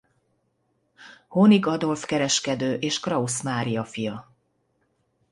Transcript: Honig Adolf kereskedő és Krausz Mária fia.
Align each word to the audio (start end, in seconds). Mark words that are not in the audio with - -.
Honig 1.27 1.65
Adolf 1.67 2.05
kereskedő 2.05 2.73
és 2.73 2.99
Krausz 2.99 3.41
Mária 3.41 3.85
fia. 3.85 4.31